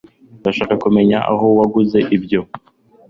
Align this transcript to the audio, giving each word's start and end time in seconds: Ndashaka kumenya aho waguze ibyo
Ndashaka 0.39 0.73
kumenya 0.83 1.17
aho 1.31 1.45
waguze 1.59 1.99
ibyo 2.15 2.41